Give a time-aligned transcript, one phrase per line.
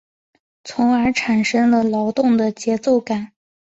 [0.63, 3.33] 从而产生了劳动的节奏感。